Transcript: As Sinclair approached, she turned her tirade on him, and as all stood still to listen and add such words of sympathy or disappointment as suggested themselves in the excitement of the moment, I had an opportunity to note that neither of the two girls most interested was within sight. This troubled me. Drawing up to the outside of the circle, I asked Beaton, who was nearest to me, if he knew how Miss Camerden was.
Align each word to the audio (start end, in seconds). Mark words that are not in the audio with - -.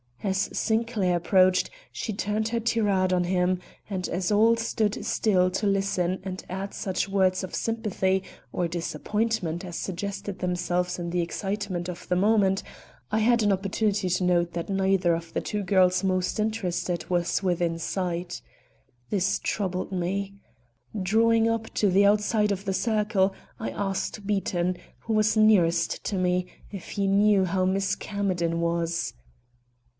As 0.23 0.49
Sinclair 0.57 1.15
approached, 1.17 1.69
she 1.91 2.13
turned 2.13 2.49
her 2.49 2.59
tirade 2.59 3.11
on 3.13 3.23
him, 3.23 3.59
and 3.89 4.07
as 4.09 4.31
all 4.31 4.55
stood 4.55 5.03
still 5.05 5.49
to 5.51 5.67
listen 5.67 6.19
and 6.23 6.43
add 6.49 6.73
such 6.73 7.09
words 7.09 7.43
of 7.43 7.55
sympathy 7.55 8.23
or 8.51 8.67
disappointment 8.67 9.65
as 9.65 9.75
suggested 9.75 10.37
themselves 10.39 10.97
in 10.97 11.09
the 11.09 11.21
excitement 11.21 11.87
of 11.89 12.07
the 12.07 12.15
moment, 12.15 12.61
I 13.11 13.19
had 13.19 13.41
an 13.43 13.51
opportunity 13.51 14.09
to 14.09 14.23
note 14.23 14.53
that 14.53 14.69
neither 14.69 15.15
of 15.15 15.33
the 15.33 15.41
two 15.41 15.63
girls 15.63 16.03
most 16.03 16.39
interested 16.39 17.09
was 17.09 17.43
within 17.43 17.77
sight. 17.77 18.41
This 19.09 19.37
troubled 19.39 19.91
me. 19.91 20.35
Drawing 20.99 21.47
up 21.49 21.71
to 21.75 21.89
the 21.89 22.05
outside 22.05 22.51
of 22.51 22.65
the 22.65 22.73
circle, 22.73 23.33
I 23.59 23.69
asked 23.71 24.25
Beaton, 24.25 24.77
who 25.01 25.13
was 25.13 25.37
nearest 25.37 26.03
to 26.05 26.15
me, 26.15 26.45
if 26.71 26.89
he 26.89 27.05
knew 27.07 27.45
how 27.45 27.65
Miss 27.65 27.95
Camerden 27.95 28.61
was. 28.61 29.13